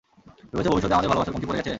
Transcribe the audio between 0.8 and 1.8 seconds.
আমাদের ভালোবাসার কমতি পড়ে গেছে?